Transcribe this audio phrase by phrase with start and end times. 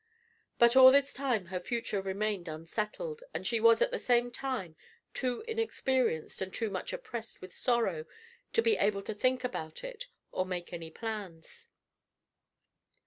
[0.57, 4.75] But all this time her future remained unsettled, and she was at the same time
[5.13, 8.07] too inexperienced and too much oppressed with sorrow
[8.53, 11.67] to be able to think about it or make any plans.